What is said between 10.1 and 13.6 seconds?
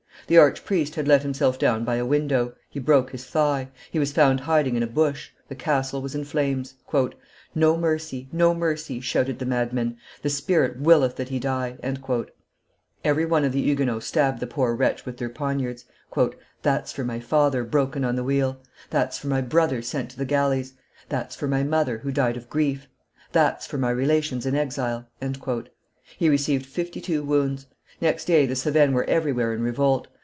"the Spirit willeth that he die." Every one of